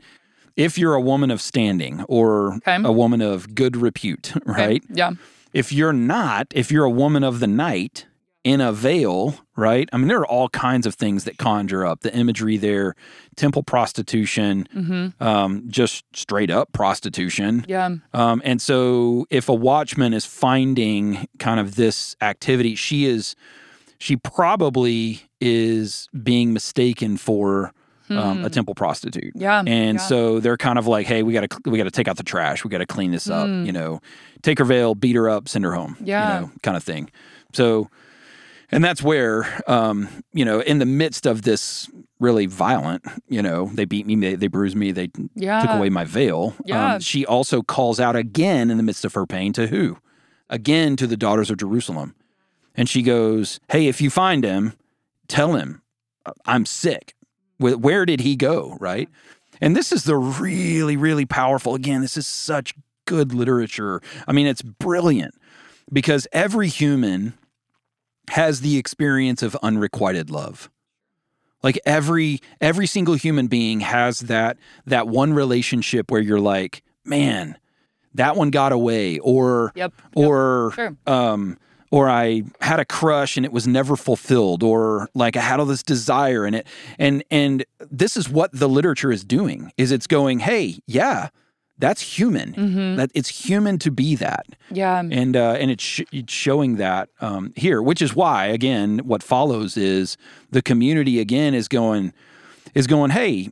If 0.56 0.78
you're 0.78 0.96
a 0.96 1.02
woman 1.02 1.30
of 1.30 1.42
standing 1.42 2.04
or 2.10 2.56
Okay. 2.56 2.78
a 2.84 2.92
woman 2.92 3.22
of 3.22 3.54
good 3.54 3.78
repute, 3.78 4.36
Okay. 4.50 4.52
right? 4.52 4.84
Yeah. 4.90 5.12
If 5.54 5.72
you're 5.72 5.94
not, 5.94 6.48
if 6.56 6.72
you're 6.72 6.86
a 6.86 6.90
woman 6.90 7.24
of 7.24 7.40
the 7.40 7.48
night 7.48 8.07
in 8.48 8.62
a 8.62 8.72
veil, 8.72 9.36
right? 9.58 9.90
I 9.92 9.98
mean, 9.98 10.08
there 10.08 10.20
are 10.22 10.26
all 10.28 10.48
kinds 10.48 10.86
of 10.86 10.96
things 10.96 11.26
that 11.26 11.38
conjure 11.38 11.86
up 11.86 12.00
the 12.00 12.16
imagery 12.16 12.56
there, 12.56 12.96
temple 13.36 13.62
prostitution, 13.62 14.66
Mm-hmm. 14.74 15.22
um, 15.22 15.64
just 15.68 16.06
straight 16.14 16.50
up 16.50 16.72
prostitution. 16.72 17.66
Yeah. 17.68 17.90
Um, 18.14 18.42
and 18.46 18.62
so, 18.62 19.26
if 19.30 19.50
a 19.50 19.54
watchman 19.54 20.14
is 20.14 20.26
finding 20.26 21.28
kind 21.40 21.60
of 21.60 21.76
this 21.76 22.16
activity, 22.22 22.76
she 22.76 23.06
is, 23.06 23.36
she 24.00 24.16
probably 24.16 25.24
is 25.42 26.08
being 26.24 26.54
mistaken 26.54 27.18
for 27.18 27.74
um, 28.10 28.46
a 28.46 28.50
temple 28.50 28.74
prostitute. 28.76 29.34
Yeah. 29.36 29.60
And 29.68 29.98
yeah. 29.98 30.08
so 30.08 30.40
they're 30.40 30.56
kind 30.56 30.80
of 30.80 30.88
like, 30.88 31.06
hey, 31.06 31.22
we 31.24 31.34
got 31.34 31.50
to 31.50 31.70
we 31.70 31.78
got 31.78 31.84
to 31.84 31.92
take 31.92 32.08
out 32.08 32.16
the 32.16 32.24
trash. 32.24 32.64
We 32.64 32.70
got 32.70 32.78
to 32.78 32.86
clean 32.86 33.12
this 33.12 33.30
up. 33.30 33.48
Mm. 33.50 33.66
You 33.66 33.74
know, 33.74 34.00
take 34.42 34.60
her 34.60 34.64
veil, 34.66 34.96
beat 34.96 35.18
her 35.18 35.28
up, 35.30 35.50
send 35.50 35.66
her 35.66 35.74
home. 35.74 35.98
Yeah. 36.00 36.40
You 36.40 36.42
know, 36.46 36.52
kind 36.64 36.78
of 36.78 36.84
thing. 36.84 37.12
So, 37.52 37.90
and 38.72 38.84
that's 38.84 39.02
where, 39.02 39.62
um, 39.68 40.08
you 40.34 40.44
know, 40.46 40.60
in 40.62 40.80
the 40.80 40.86
midst 40.86 41.26
of 41.26 41.44
this 41.44 41.90
really 42.20 42.46
violent, 42.48 43.04
you 43.28 43.42
know, 43.42 43.70
they 43.74 43.86
beat 43.86 44.06
me, 44.08 44.16
they, 44.16 44.36
they 44.36 44.48
bruised 44.48 44.76
me, 44.76 44.92
they 44.92 45.10
Yeah. 45.36 45.62
took 45.62 45.72
away 45.72 45.90
my 45.90 46.04
veil. 46.04 46.56
Yeah. 46.66 46.96
Um, 46.96 47.00
she 47.00 47.26
also 47.26 47.62
calls 47.62 48.00
out 48.00 48.16
again 48.16 48.70
in 48.72 48.78
the 48.78 48.84
midst 48.84 49.06
of 49.06 49.14
her 49.14 49.26
pain 49.26 49.54
to 49.54 49.68
who? 49.68 49.98
Again 50.50 50.96
to 50.98 51.08
the 51.08 51.18
daughters 51.18 51.50
of 51.52 51.58
Jerusalem. 51.58 52.16
And 52.76 52.88
she 52.90 53.02
goes, 53.02 53.60
Hey, 53.70 53.88
if 53.88 54.02
you 54.02 54.10
find 54.10 54.44
him, 54.44 54.74
tell 55.28 55.54
him 55.56 55.82
uh, 56.26 56.32
I'm 56.46 56.66
sick. 56.66 57.14
Where 57.60 58.06
did 58.06 58.20
he 58.22 58.36
go? 58.36 58.78
Right. 58.80 59.10
And 59.62 59.76
this 59.76 59.92
is 59.92 60.04
the 60.04 60.16
really, 60.16 60.96
really 60.98 61.26
powerful. 61.26 61.74
Again, 61.76 62.02
this 62.02 62.18
is 62.18 62.28
such 62.28 62.76
good 63.06 63.34
literature. 63.34 64.02
I 64.28 64.32
mean, 64.32 64.46
it's 64.48 64.62
brilliant 64.62 65.34
because 65.92 66.28
every 66.32 66.68
human 66.68 67.34
has 68.30 68.62
the 68.62 68.78
experience 68.78 69.42
of 69.44 69.56
unrequited 69.64 70.30
love 70.30 70.70
like 71.64 71.80
every 71.86 72.40
every 72.62 72.86
single 72.88 73.16
human 73.16 73.48
being 73.48 73.80
has 73.80 74.20
that 74.22 74.58
that 74.86 75.08
one 75.08 75.34
relationship 75.34 76.12
where 76.12 76.22
you're 76.22 76.40
like 76.40 76.84
man 77.06 77.58
that 78.14 78.36
one 78.36 78.50
got 78.50 78.72
away 78.72 79.20
or 79.20 79.72
Yep. 79.76 79.94
or 80.16 80.72
Sure. 80.76 80.98
um 81.08 81.58
or 81.90 82.10
I 82.10 82.44
had 82.60 82.82
a 82.82 82.86
crush 82.86 83.38
and 83.38 83.46
it 83.46 83.52
was 83.54 83.66
never 83.66 83.96
fulfilled 83.96 84.62
or 84.62 85.08
like 85.16 85.38
I 85.38 85.42
had 85.42 85.60
all 85.62 85.66
this 85.66 85.84
desire 85.84 86.46
in 86.46 86.54
it 86.54 86.68
and 87.00 87.24
and 87.32 87.64
this 87.80 88.18
is 88.18 88.28
what 88.30 88.52
the 88.52 88.68
literature 88.68 89.12
is 89.12 89.24
doing 89.24 89.72
is 89.78 89.92
it's 89.92 90.08
going 90.08 90.40
hey 90.40 90.80
yeah 90.86 91.30
that's 91.80 92.02
human 92.18 92.54
Mm-hmm. 92.54 92.96
that 92.98 93.12
it's 93.14 93.30
human 93.30 93.78
to 93.80 93.92
be 93.92 94.16
that 94.16 94.46
Yeah. 94.72 95.00
and 95.00 95.36
uh, 95.36 95.52
and 95.60 95.70
it's, 95.72 95.84
sh- 95.84 96.02
it's 96.12 96.34
showing 96.34 96.78
that 96.78 97.10
um, 97.22 97.54
here, 97.56 97.82
which 97.82 98.02
is 98.02 98.16
why 98.16 98.46
again, 98.48 99.00
what 99.00 99.22
follows 99.24 99.78
is 99.78 100.18
the 100.52 100.62
community 100.62 101.20
again 101.20 101.54
is 101.54 101.68
going 101.68 102.14
is 102.74 102.88
going, 102.88 103.12
hey, 103.12 103.50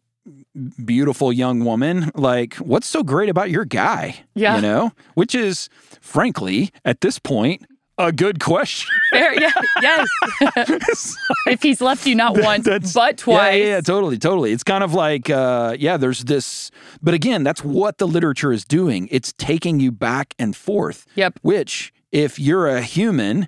beautiful 0.83 1.31
young 1.33 1.63
woman, 1.63 2.11
like 2.15 2.55
what's 2.55 2.87
so 2.87 3.03
great 3.03 3.29
about 3.29 3.49
your 3.51 3.65
guy? 3.65 4.23
Yeah. 4.33 4.55
you 4.55 4.61
know, 4.61 4.91
which 5.13 5.35
is 5.35 5.69
frankly 6.01 6.71
at 6.83 7.01
this 7.01 7.19
point 7.19 7.65
a 7.97 8.11
good 8.11 8.39
question. 8.39 8.89
Fair. 9.11 9.33
Yeah. 9.39 9.51
Yes. 9.81 11.15
if 11.47 11.61
he's 11.61 11.81
left 11.81 12.05
you 12.05 12.15
not 12.15 12.37
once, 12.37 12.65
That's- 12.65 12.93
but 12.93 13.17
twice. 13.17 13.37
Yeah, 13.37 13.51
yeah, 13.51 13.65
yeah, 13.75 13.81
totally, 13.81 14.17
totally. 14.17 14.51
It's 14.51 14.63
kind 14.63 14.83
of 14.83 14.93
like, 14.93 15.29
uh, 15.29 15.75
yeah, 15.79 15.97
there's 15.97 16.23
this, 16.25 16.71
but 17.01 17.13
again, 17.13 17.43
that's 17.43 17.63
what 17.63 17.97
the 17.97 18.07
literature 18.07 18.51
is 18.51 18.65
doing. 18.65 19.07
It's 19.11 19.33
taking 19.33 19.79
you 19.79 19.91
back 19.91 20.33
and 20.39 20.55
forth. 20.55 21.05
Yep. 21.15 21.39
Which, 21.41 21.93
if 22.11 22.37
you're 22.39 22.67
a 22.67 22.81
human, 22.81 23.47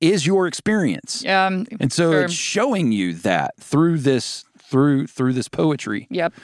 is 0.00 0.26
your 0.26 0.46
experience. 0.46 1.24
Um, 1.26 1.66
And 1.80 1.92
so 1.92 2.12
sure. 2.12 2.22
it's 2.24 2.32
showing 2.32 2.92
you 2.92 3.14
that 3.14 3.54
through 3.60 3.98
this 3.98 4.44
through 4.58 5.06
through 5.08 5.32
this 5.32 5.48
poetry. 5.48 6.06
Yep. 6.10 6.34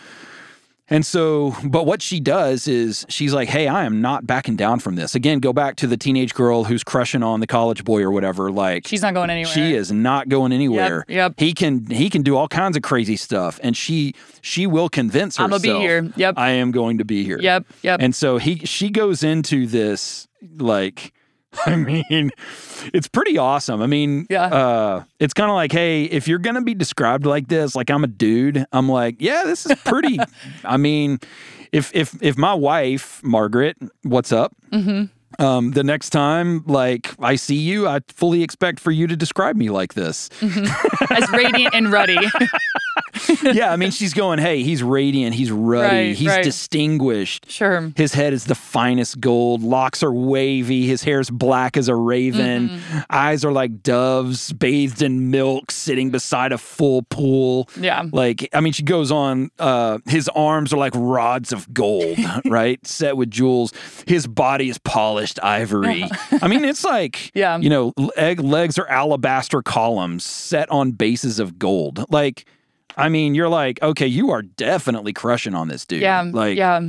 And 0.90 1.06
so, 1.06 1.56
but 1.64 1.86
what 1.86 2.02
she 2.02 2.20
does 2.20 2.68
is 2.68 3.06
she's 3.08 3.32
like, 3.32 3.48
"Hey, 3.48 3.68
I 3.68 3.84
am 3.86 4.02
not 4.02 4.26
backing 4.26 4.54
down 4.54 4.80
from 4.80 4.96
this." 4.96 5.14
Again, 5.14 5.38
go 5.38 5.52
back 5.52 5.76
to 5.76 5.86
the 5.86 5.96
teenage 5.96 6.34
girl 6.34 6.64
who's 6.64 6.84
crushing 6.84 7.22
on 7.22 7.40
the 7.40 7.46
college 7.46 7.84
boy 7.84 8.02
or 8.02 8.10
whatever. 8.10 8.50
Like 8.50 8.86
She's 8.86 9.00
not 9.00 9.14
going 9.14 9.30
anywhere. 9.30 9.52
she 9.54 9.74
is 9.74 9.90
not 9.90 10.28
going 10.28 10.52
anywhere. 10.52 11.06
yep. 11.08 11.34
He 11.38 11.54
can 11.54 11.86
he 11.86 12.10
can 12.10 12.20
do 12.22 12.36
all 12.36 12.48
kinds 12.48 12.76
of 12.76 12.82
crazy 12.82 13.16
stuff, 13.16 13.58
and 13.62 13.74
she 13.74 14.14
she 14.42 14.66
will 14.66 14.90
convince 14.90 15.38
herself. 15.38 15.64
I'ma 15.64 15.78
be 15.78 15.80
here. 15.80 16.12
Yep. 16.16 16.34
I 16.36 16.50
am 16.50 16.70
going 16.70 16.98
to 16.98 17.04
be 17.04 17.24
here. 17.24 17.38
Yep. 17.40 17.64
Yep. 17.82 18.00
And 18.02 18.14
so 18.14 18.36
he 18.36 18.56
she 18.66 18.90
goes 18.90 19.22
into 19.24 19.66
this 19.66 20.28
like 20.58 21.14
I 21.66 21.76
mean, 21.76 22.30
it's 22.92 23.08
pretty 23.08 23.38
awesome. 23.38 23.80
I 23.82 23.86
mean, 23.86 24.26
Yeah. 24.30 24.44
uh, 24.44 25.04
it's 25.18 25.34
kind 25.34 25.50
of 25.50 25.54
like, 25.56 25.72
hey, 25.72 26.04
if 26.04 26.28
you're 26.28 26.38
gonna 26.38 26.62
be 26.62 26.74
described 26.74 27.26
like 27.26 27.48
this, 27.48 27.74
like 27.74 27.90
I'm 27.90 28.04
a 28.04 28.08
dude, 28.08 28.64
I'm 28.72 28.88
like, 28.88 29.16
yeah, 29.20 29.42
this 29.44 29.66
is 29.66 29.74
pretty. 29.84 30.18
I 30.64 30.76
mean, 30.76 31.18
if 31.72 31.90
if 31.94 32.16
if 32.22 32.36
my 32.36 32.54
wife 32.54 33.22
Margaret, 33.24 33.76
what's 34.02 34.32
up? 34.32 34.54
Mm-hmm. 34.72 35.04
Um, 35.44 35.72
the 35.72 35.82
next 35.82 36.10
time, 36.10 36.62
like 36.66 37.10
I 37.20 37.34
see 37.34 37.56
you, 37.56 37.88
I 37.88 37.98
fully 38.08 38.44
expect 38.44 38.78
for 38.78 38.92
you 38.92 39.08
to 39.08 39.16
describe 39.16 39.56
me 39.56 39.68
like 39.68 39.94
this. 39.94 40.30
As 41.10 41.28
radiant 41.32 41.74
and 41.74 41.90
ruddy. 41.90 42.18
yeah, 43.54 43.72
I 43.72 43.76
mean, 43.76 43.90
she's 43.90 44.14
going, 44.14 44.38
hey, 44.38 44.62
he's 44.62 44.82
radiant, 44.82 45.34
he's 45.34 45.50
ruddy, 45.52 45.84
Right, 46.08 46.16
he's 46.16 46.28
right. 46.28 46.44
distinguished. 46.44 47.50
sure. 47.50 47.92
His 47.96 48.12
head 48.14 48.32
is 48.32 48.44
the 48.44 48.54
finest 48.54 49.20
gold. 49.20 49.62
Locks 49.62 50.02
are 50.02 50.12
wavy. 50.12 50.86
His 50.86 51.02
hair's 51.02 51.30
black 51.30 51.76
as 51.76 51.88
a 51.88 51.94
raven. 51.94 52.68
Mm-hmm. 52.68 52.98
Eyes 53.10 53.44
are 53.44 53.52
like 53.52 53.82
doves 53.82 54.52
bathed 54.52 55.02
in 55.02 55.30
milk, 55.30 55.70
sitting 55.70 56.10
beside 56.10 56.52
a 56.52 56.58
full 56.58 57.02
pool. 57.02 57.68
Yeah. 57.78 58.04
Like, 58.12 58.48
I 58.52 58.60
mean, 58.60 58.72
she 58.72 58.82
goes 58.82 59.10
on. 59.10 59.50
Uh, 59.58 59.98
his 60.06 60.28
arms 60.30 60.72
are 60.72 60.78
like 60.78 60.92
rods 60.94 61.52
of 61.52 61.72
gold, 61.72 62.18
right? 62.44 62.84
Set 62.86 63.16
with 63.16 63.30
jewels. 63.30 63.72
His 64.06 64.26
body 64.26 64.68
is 64.68 64.78
polished 64.78 65.38
ivory. 65.42 66.04
I 66.42 66.48
mean, 66.48 66.64
it's 66.64 66.84
like, 66.84 67.30
Yeah. 67.34 67.58
you 67.58 67.70
know, 67.70 67.92
leg, 68.16 68.40
legs 68.40 68.78
are 68.78 68.86
alabaster 68.88 69.62
columns 69.62 70.24
set 70.24 70.70
on 70.70 70.92
bases 70.92 71.38
of 71.38 71.58
gold. 71.58 72.04
Like, 72.10 72.44
I 72.96 73.08
mean, 73.08 73.34
you're 73.34 73.48
like, 73.48 73.80
okay, 73.82 74.06
you 74.06 74.30
are 74.30 74.42
definitely 74.42 75.12
crushing 75.12 75.54
on 75.54 75.68
this 75.68 75.84
dude. 75.84 76.02
Yeah. 76.02 76.22
Like, 76.32 76.56
yeah. 76.56 76.80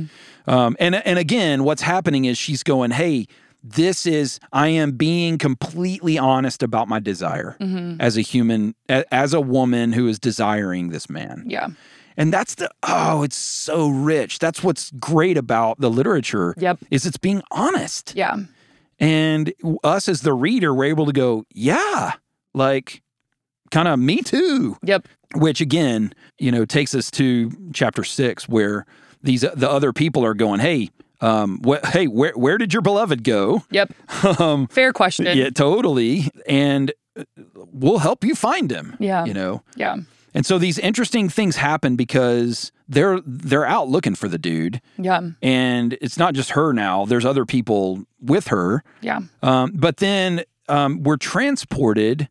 um, 0.46 0.76
and 0.78 0.94
and 0.94 1.18
again, 1.18 1.64
what's 1.64 1.82
happening 1.82 2.24
is 2.26 2.38
she's 2.38 2.62
going, 2.62 2.92
"Hey, 2.92 3.26
this 3.64 4.06
is 4.06 4.38
I 4.52 4.68
am 4.68 4.92
being 4.92 5.38
completely 5.38 6.18
honest 6.18 6.62
about 6.62 6.86
my 6.88 7.00
desire 7.00 7.56
Mm-hmm. 7.60 8.00
as 8.00 8.16
a 8.16 8.20
human, 8.20 8.74
as 8.88 9.34
a 9.34 9.40
woman 9.40 9.92
who 9.92 10.06
is 10.08 10.18
desiring 10.18 10.90
this 10.90 11.10
man." 11.10 11.44
Yeah. 11.46 11.68
And 12.18 12.32
that's 12.32 12.54
the 12.54 12.70
oh, 12.84 13.22
it's 13.24 13.36
so 13.36 13.88
rich. 13.88 14.38
That's 14.38 14.62
what's 14.62 14.90
great 14.92 15.36
about 15.36 15.80
the 15.80 15.90
literature. 15.90 16.54
Yep. 16.56 16.78
is 16.90 17.04
it's 17.04 17.18
being 17.18 17.42
honest, 17.50 18.14
Yeah. 18.16 18.36
and 18.98 19.52
us 19.84 20.08
as 20.08 20.22
the 20.22 20.32
reader, 20.32 20.72
we're 20.74 20.84
able 20.86 21.06
to 21.06 21.12
go, 21.12 21.44
"Yeah, 21.52 22.12
like." 22.54 23.02
Kind 23.72 23.88
of 23.88 23.98
me 23.98 24.22
too 24.22 24.76
Yep. 24.84 25.08
Which 25.34 25.60
again, 25.60 26.12
you 26.38 26.50
know, 26.52 26.64
takes 26.64 26.94
us 26.94 27.10
to 27.12 27.50
chapter 27.72 28.04
six, 28.04 28.48
where 28.48 28.86
these 29.22 29.40
the 29.42 29.68
other 29.70 29.92
people 29.92 30.24
are 30.24 30.34
going, 30.34 30.60
"Hey, 30.60 30.90
um, 31.20 31.60
wh- 31.66 31.84
hey, 31.88 32.06
where 32.06 32.32
where 32.34 32.58
did 32.58 32.72
your 32.72 32.82
beloved 32.82 33.24
go?" 33.24 33.62
Yep. 33.70 33.92
um, 34.40 34.66
Fair 34.68 34.92
question. 34.92 35.26
yeah, 35.36 35.50
totally, 35.50 36.30
and 36.48 36.92
uh, 37.18 37.24
we'll 37.72 37.98
help 37.98 38.24
you 38.24 38.34
find 38.34 38.70
him. 38.70 38.96
Yeah. 39.00 39.24
you 39.24 39.34
know, 39.34 39.62
Yeah. 39.74 39.96
and 40.34 40.44
so 40.46 40.58
these 40.58 40.78
interesting 40.78 41.28
things 41.28 41.56
happen 41.56 41.96
because 41.96 42.70
they're 42.88 43.20
they're 43.26 43.66
out 43.66 43.88
looking 43.88 44.14
for 44.14 44.28
the 44.28 44.38
dude, 44.38 44.80
Yeah. 44.98 45.22
and 45.42 45.94
it's 46.00 46.18
not 46.18 46.34
just 46.34 46.50
her 46.50 46.72
now. 46.72 47.04
There's 47.06 47.24
other 47.24 47.44
people 47.46 48.04
with 48.20 48.48
her, 48.48 48.84
Yeah. 49.00 49.20
um, 49.42 49.72
but 49.74 49.96
then 49.96 50.44
um, 50.68 51.02
we're 51.02 51.16
transported 51.16 52.28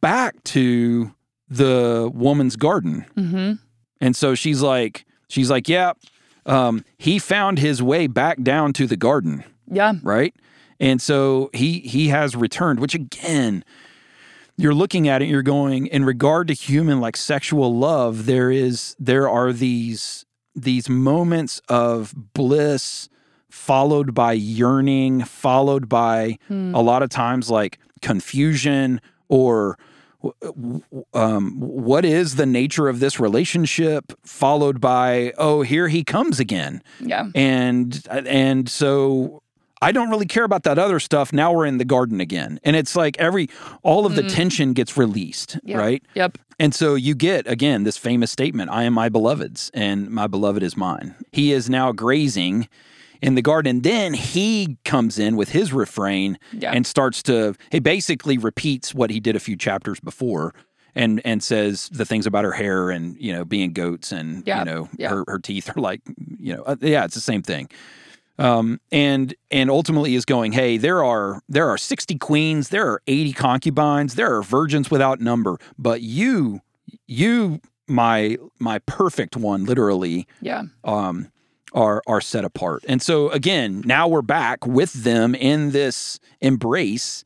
back 0.00 0.42
to 0.44 1.12
the 1.56 2.10
woman's 2.12 2.56
garden. 2.56 3.06
Mm-hmm. 3.16 3.52
And 4.00 4.16
so 4.16 4.34
she's 4.34 4.62
like, 4.62 5.04
she's 5.28 5.50
like, 5.50 5.68
yeah, 5.68 5.92
um, 6.46 6.84
he 6.98 7.18
found 7.18 7.58
his 7.58 7.82
way 7.82 8.06
back 8.06 8.42
down 8.42 8.72
to 8.74 8.86
the 8.86 8.96
garden, 8.96 9.44
Yeah. 9.70 9.94
right? 10.02 10.34
And 10.80 11.00
so 11.00 11.50
he 11.52 11.78
he 11.80 12.08
has 12.08 12.34
returned, 12.34 12.80
which 12.80 12.94
again, 12.94 13.64
you're 14.56 14.74
looking 14.74 15.06
at 15.08 15.22
it, 15.22 15.26
you're 15.28 15.42
going, 15.42 15.86
in 15.86 16.04
regard 16.04 16.48
to 16.48 16.54
human 16.54 17.00
like 17.00 17.16
sexual 17.16 17.76
love, 17.78 18.26
there 18.26 18.50
is 18.50 18.96
there 18.98 19.28
are 19.28 19.52
these 19.52 20.26
these 20.56 20.88
moments 20.88 21.62
of 21.68 22.12
bliss 22.34 23.08
followed 23.48 24.12
by 24.14 24.32
yearning, 24.32 25.22
followed 25.24 25.88
by 25.88 26.38
a 26.50 26.82
lot 26.82 27.02
of 27.02 27.10
times 27.10 27.48
like 27.50 27.78
confusion 28.00 29.00
or 29.28 29.78
um, 31.14 31.52
what 31.60 32.04
is 32.04 32.36
the 32.36 32.46
nature 32.46 32.88
of 32.88 33.00
this 33.00 33.18
relationship 33.20 34.12
followed 34.24 34.80
by 34.80 35.32
oh 35.38 35.62
here 35.62 35.88
he 35.88 36.04
comes 36.04 36.40
again 36.40 36.82
Yeah. 37.00 37.28
and 37.34 38.00
and 38.10 38.68
so 38.68 39.42
i 39.80 39.92
don't 39.92 40.10
really 40.10 40.26
care 40.26 40.44
about 40.44 40.62
that 40.64 40.78
other 40.78 41.00
stuff 41.00 41.32
now 41.32 41.52
we're 41.52 41.66
in 41.66 41.78
the 41.78 41.84
garden 41.84 42.20
again 42.20 42.60
and 42.64 42.76
it's 42.76 42.94
like 42.96 43.18
every 43.18 43.48
all 43.82 44.06
of 44.06 44.14
the 44.14 44.22
tension 44.22 44.72
gets 44.72 44.96
released 44.96 45.58
Yeah. 45.64 45.78
right 45.78 46.02
Yep. 46.14 46.38
and 46.58 46.74
so 46.74 46.94
you 46.94 47.14
get 47.14 47.46
again 47.46 47.84
this 47.84 47.96
famous 47.96 48.30
statement 48.30 48.70
i 48.70 48.84
am 48.84 48.92
my 48.94 49.08
beloved's 49.08 49.70
and 49.74 50.10
my 50.10 50.26
beloved 50.26 50.62
is 50.62 50.76
mine 50.76 51.14
he 51.32 51.52
is 51.52 51.68
now 51.68 51.92
grazing 51.92 52.68
in 53.22 53.34
the 53.36 53.42
garden 53.42 53.80
then 53.82 54.12
he 54.14 54.76
comes 54.84 55.18
in 55.18 55.36
with 55.36 55.50
his 55.50 55.72
refrain 55.72 56.38
Yeah. 56.52 56.72
and 56.72 56.86
starts 56.86 57.22
to 57.24 57.54
he 57.70 57.78
basically 57.78 58.36
repeats 58.36 58.94
what 58.94 59.10
he 59.10 59.20
did 59.20 59.36
a 59.36 59.40
few 59.40 59.56
chapters 59.56 60.00
before 60.00 60.54
and 60.94 61.22
and 61.24 61.42
says 61.42 61.88
the 61.90 62.04
things 62.04 62.26
about 62.26 62.44
her 62.44 62.52
hair 62.52 62.90
and 62.90 63.16
you 63.18 63.32
know 63.32 63.44
being 63.44 63.72
goats 63.72 64.12
and 64.12 64.46
Yeah, 64.46 64.58
you 64.58 64.64
know 64.64 64.88
yeah. 64.98 65.08
her 65.10 65.24
her 65.28 65.38
teeth 65.38 65.70
are 65.74 65.80
like 65.80 66.00
you 66.38 66.54
know 66.56 66.62
uh, 66.64 66.76
yeah 66.80 67.04
it's 67.04 67.14
the 67.14 67.20
same 67.20 67.42
thing 67.42 67.68
um 68.38 68.80
and 68.90 69.34
and 69.50 69.70
ultimately 69.70 70.14
is 70.14 70.24
going 70.24 70.52
hey 70.52 70.76
there 70.78 71.04
are 71.04 71.40
there 71.48 71.68
are 71.68 71.78
60 71.78 72.18
queens 72.18 72.70
there 72.70 72.86
are 72.88 73.00
80 73.06 73.32
concubines 73.34 74.14
there 74.14 74.34
are 74.34 74.42
virgins 74.42 74.90
without 74.90 75.20
number 75.20 75.58
but 75.78 76.00
you 76.02 76.60
you 77.06 77.60
my 77.88 78.36
my 78.58 78.78
perfect 78.80 79.36
one 79.36 79.64
literally 79.64 80.26
Yeah. 80.40 80.62
um, 80.84 81.30
are 81.74 82.02
are 82.06 82.20
set 82.20 82.44
apart. 82.44 82.84
And 82.88 83.00
so 83.02 83.30
again, 83.30 83.82
now 83.84 84.08
we're 84.08 84.22
back 84.22 84.66
with 84.66 84.92
them 84.92 85.34
in 85.34 85.70
this 85.70 86.20
embrace 86.40 87.24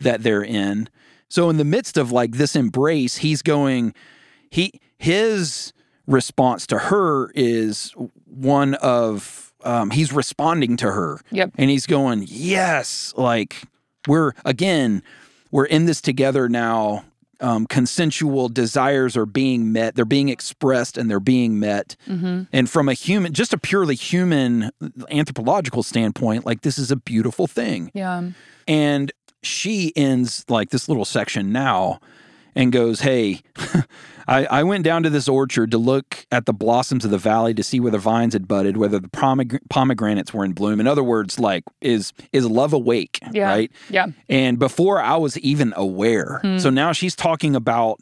that 0.00 0.22
they're 0.22 0.44
in. 0.44 0.88
So 1.28 1.50
in 1.50 1.56
the 1.56 1.64
midst 1.64 1.96
of 1.96 2.12
like 2.12 2.32
this 2.32 2.54
embrace, 2.54 3.18
he's 3.18 3.42
going 3.42 3.94
he 4.50 4.80
his 4.98 5.72
response 6.06 6.66
to 6.68 6.78
her 6.78 7.30
is 7.34 7.92
one 8.26 8.74
of 8.74 9.52
um, 9.64 9.90
he's 9.90 10.12
responding 10.12 10.76
to 10.78 10.92
her. 10.92 11.20
Yep. 11.30 11.52
And 11.56 11.70
he's 11.70 11.86
going, 11.86 12.26
"Yes, 12.28 13.14
like 13.16 13.62
we're 14.06 14.32
again, 14.44 15.02
we're 15.50 15.64
in 15.64 15.86
this 15.86 16.00
together 16.00 16.48
now." 16.48 17.04
Um, 17.40 17.66
consensual 17.66 18.48
desires 18.48 19.16
are 19.16 19.26
being 19.26 19.72
met, 19.72 19.94
they're 19.94 20.04
being 20.04 20.28
expressed 20.28 20.96
and 20.96 21.10
they're 21.10 21.20
being 21.20 21.58
met. 21.58 21.96
And 22.52 22.70
from 22.70 22.88
a 22.88 22.94
human, 22.94 23.32
just 23.32 23.52
a 23.52 23.58
purely 23.58 23.94
human 23.94 24.70
anthropological 25.10 25.82
standpoint, 25.82 26.46
like 26.46 26.62
this 26.62 26.78
is 26.78 26.90
a 26.90 26.96
beautiful 26.96 27.46
thing. 27.46 27.90
Yeah. 27.94 28.30
And 28.68 29.12
she 29.42 29.92
ends 29.96 30.44
like 30.48 30.70
this 30.70 30.88
little 30.88 31.04
section 31.04 31.52
now 31.52 32.00
and 32.54 32.72
goes, 32.72 33.00
Hey, 33.00 33.40
I, 34.28 34.46
I 34.46 34.62
went 34.62 34.84
down 34.84 35.02
to 35.02 35.10
this 35.10 35.28
orchard 35.28 35.70
to 35.72 35.78
look 35.78 36.26
at 36.32 36.46
the 36.46 36.52
blossoms 36.52 37.04
of 37.04 37.10
the 37.10 37.18
valley 37.18 37.52
to 37.54 37.62
see 37.62 37.80
where 37.80 37.90
the 37.90 37.98
vines 37.98 38.32
had 38.32 38.48
budded, 38.48 38.76
whether 38.76 38.98
the 38.98 39.08
pomeg- 39.08 39.60
pomegranates 39.68 40.32
were 40.32 40.44
in 40.44 40.52
bloom. 40.52 40.80
In 40.80 40.86
other 40.86 41.02
words, 41.04 41.38
like, 41.38 41.64
is 41.80 42.12
is 42.32 42.46
love 42.46 42.72
awake? 42.72 43.18
Yeah. 43.32 43.48
Right. 43.50 43.72
Yeah. 43.90 44.06
And 44.28 44.58
before 44.58 45.00
I 45.00 45.16
was 45.16 45.38
even 45.40 45.74
aware. 45.76 46.38
Hmm. 46.42 46.58
So 46.58 46.70
now 46.70 46.92
she's 46.92 47.14
talking 47.14 47.54
about 47.54 48.00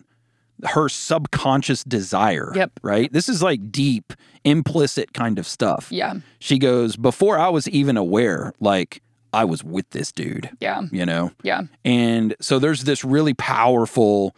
her 0.64 0.88
subconscious 0.88 1.82
desire. 1.84 2.52
Yep. 2.54 2.80
Right. 2.82 3.12
This 3.12 3.28
is 3.28 3.42
like 3.42 3.72
deep, 3.72 4.12
implicit 4.44 5.12
kind 5.12 5.38
of 5.38 5.46
stuff. 5.46 5.88
Yeah. 5.90 6.14
She 6.38 6.58
goes, 6.58 6.96
Before 6.96 7.38
I 7.38 7.48
was 7.48 7.68
even 7.68 7.96
aware, 7.96 8.52
like, 8.60 9.02
I 9.32 9.44
was 9.44 9.64
with 9.64 9.88
this 9.90 10.12
dude, 10.12 10.50
Yeah. 10.60 10.82
you 10.92 11.06
know? 11.06 11.30
Yeah. 11.42 11.62
And 11.84 12.34
so 12.40 12.58
there's 12.58 12.84
this 12.84 13.04
really 13.04 13.34
powerful 13.34 14.34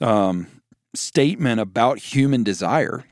um, 0.00 0.46
statement 0.94 1.60
about 1.60 1.98
human 1.98 2.42
desire. 2.42 3.04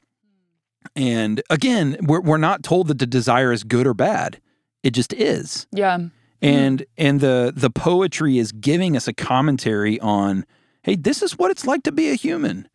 And 0.96 1.42
again, 1.50 1.96
we're, 2.02 2.20
we're 2.20 2.36
not 2.38 2.62
told 2.62 2.88
that 2.88 2.98
the 2.98 3.06
desire 3.06 3.52
is 3.52 3.62
good 3.64 3.86
or 3.86 3.94
bad. 3.94 4.40
It 4.82 4.90
just 4.92 5.12
is. 5.12 5.66
Yeah. 5.72 5.98
And 6.40 6.84
and 6.96 7.20
the 7.20 7.52
the 7.54 7.68
poetry 7.68 8.38
is 8.38 8.52
giving 8.52 8.96
us 8.96 9.08
a 9.08 9.12
commentary 9.12 9.98
on, 9.98 10.46
hey, 10.82 10.94
this 10.94 11.20
is 11.20 11.36
what 11.36 11.50
it's 11.50 11.66
like 11.66 11.82
to 11.82 11.90
be 11.92 12.10
a 12.10 12.14
human. 12.14 12.68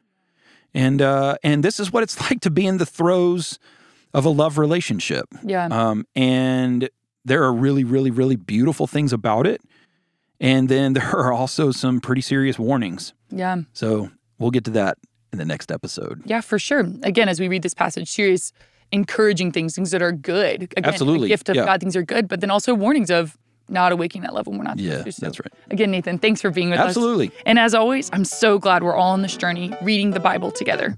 And 0.73 1.01
uh 1.01 1.37
and 1.43 1.63
this 1.63 1.79
is 1.79 1.89
what 1.91 2.03
it's 2.03 2.19
like 2.29 2.41
to 2.41 2.51
be 2.51 2.65
in 2.67 2.77
the 2.77 2.85
throes 2.85 3.59
of 4.13 4.25
a 4.25 4.29
love 4.29 4.57
relationship. 4.57 5.27
Yeah. 5.45 5.67
Um, 5.71 6.05
and 6.13 6.89
there 7.25 7.43
are 7.43 7.53
really, 7.53 7.83
really, 7.83 8.11
really 8.11 8.35
beautiful 8.35 8.87
things 8.87 9.13
about 9.13 9.47
it. 9.47 9.61
And 10.39 10.67
then 10.69 10.93
there 10.93 11.15
are 11.15 11.31
also 11.33 11.71
some 11.71 11.99
pretty 12.01 12.21
serious 12.21 12.59
warnings. 12.59 13.13
yeah. 13.29 13.57
So 13.73 14.09
we'll 14.39 14.51
get 14.51 14.65
to 14.65 14.71
that 14.71 14.97
in 15.31 15.37
the 15.39 15.45
next 15.45 15.71
episode. 15.71 16.21
Yeah, 16.25 16.41
for 16.41 16.59
sure. 16.59 16.85
Again, 17.03 17.29
as 17.29 17.39
we 17.39 17.47
read 17.47 17.61
this 17.63 17.73
passage, 17.73 18.09
serious 18.09 18.51
encouraging 18.91 19.51
things, 19.51 19.73
things 19.75 19.91
that 19.91 20.01
are 20.01 20.11
good. 20.11 20.63
Again, 20.63 20.85
Absolutely, 20.85 21.27
A 21.27 21.29
gift 21.29 21.49
of 21.49 21.55
yeah. 21.55 21.65
God, 21.65 21.79
things 21.79 21.95
are 21.95 22.03
good, 22.03 22.27
but 22.27 22.41
then 22.41 22.51
also 22.51 22.73
warnings 22.75 23.09
of 23.09 23.37
not 23.69 23.91
awaking 23.93 24.21
that 24.23 24.33
love 24.33 24.45
when 24.45 24.57
we're 24.57 24.63
not 24.65 24.77
Yeah, 24.77 25.01
to. 25.01 25.11
So, 25.11 25.25
that's 25.25 25.39
right. 25.39 25.51
Again, 25.71 25.89
Nathan, 25.89 26.19
thanks 26.19 26.41
for 26.41 26.51
being 26.51 26.69
with 26.69 26.79
Absolutely. 26.79 27.27
us. 27.27 27.31
Absolutely. 27.31 27.49
And 27.49 27.57
as 27.59 27.73
always, 27.73 28.09
I'm 28.13 28.25
so 28.25 28.59
glad 28.59 28.83
we're 28.83 28.93
all 28.95 29.13
on 29.13 29.21
this 29.21 29.35
journey 29.37 29.73
reading 29.81 30.11
the 30.11 30.19
Bible 30.19 30.51
together. 30.51 30.97